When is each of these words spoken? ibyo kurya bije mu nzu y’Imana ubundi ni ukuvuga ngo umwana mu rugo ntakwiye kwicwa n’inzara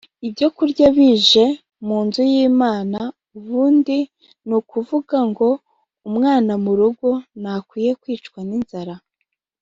ibyo 0.27 0.47
kurya 0.55 0.87
bije 0.97 1.43
mu 1.85 1.97
nzu 2.05 2.21
y’Imana 2.31 2.99
ubundi 3.37 3.97
ni 4.47 4.53
ukuvuga 4.59 5.17
ngo 5.29 5.49
umwana 6.07 6.51
mu 6.63 6.71
rugo 6.79 7.09
ntakwiye 7.41 7.91
kwicwa 8.01 8.39
n’inzara 8.49 8.95